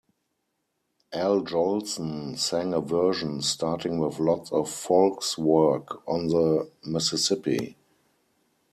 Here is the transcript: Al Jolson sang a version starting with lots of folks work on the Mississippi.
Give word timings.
Al 1.23 1.43
Jolson 1.43 2.35
sang 2.35 2.73
a 2.73 2.81
version 2.81 3.39
starting 3.43 3.99
with 3.99 4.17
lots 4.19 4.51
of 4.51 4.67
folks 4.67 5.37
work 5.37 6.01
on 6.09 6.25
the 6.29 6.71
Mississippi. 6.83 7.77